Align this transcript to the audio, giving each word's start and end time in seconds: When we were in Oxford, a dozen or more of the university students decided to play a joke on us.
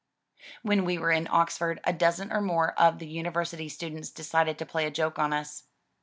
When 0.63 0.83
we 0.83 0.97
were 0.97 1.11
in 1.11 1.27
Oxford, 1.29 1.79
a 1.83 1.93
dozen 1.93 2.31
or 2.31 2.41
more 2.41 2.71
of 2.73 2.97
the 2.97 3.05
university 3.07 3.69
students 3.69 4.09
decided 4.09 4.57
to 4.57 4.65
play 4.65 4.87
a 4.87 4.89
joke 4.89 5.19
on 5.19 5.31
us. 5.31 5.65